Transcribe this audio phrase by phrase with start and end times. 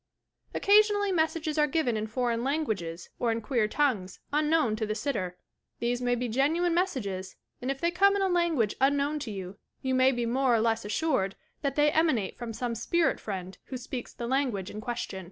[0.53, 4.95] ■ Occasionally messages are given in foreign languages or in queer tongues, unknown to the
[4.95, 5.37] sitter.
[5.77, 9.59] These may be genuine messages and if they come in a language unknown to you,
[9.83, 13.77] you may be more or less assured that they emanate from some spirit friend who
[13.77, 15.19] speaks the langnage in question.